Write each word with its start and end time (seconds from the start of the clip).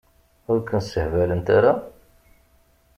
Ur 0.51 0.59
kun-ssehbalent 0.67 1.47
ara? 1.57 1.73